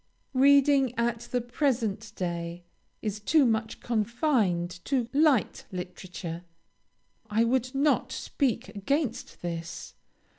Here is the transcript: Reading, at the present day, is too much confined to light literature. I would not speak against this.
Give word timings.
Reading, 0.33 0.97
at 0.97 1.27
the 1.31 1.41
present 1.41 2.13
day, 2.15 2.63
is 3.03 3.19
too 3.19 3.45
much 3.45 3.79
confined 3.81 4.83
to 4.85 5.07
light 5.13 5.65
literature. 5.71 6.43
I 7.29 7.43
would 7.43 7.75
not 7.75 8.11
speak 8.11 8.67
against 8.69 9.43
this. 9.43 9.93